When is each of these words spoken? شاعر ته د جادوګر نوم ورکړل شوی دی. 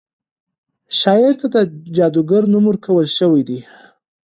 شاعر 0.99 1.33
ته 1.41 1.47
د 1.53 1.57
جادوګر 1.95 2.43
نوم 2.53 2.65
ورکړل 2.67 3.07
شوی 3.17 3.41
دی. 3.49 3.59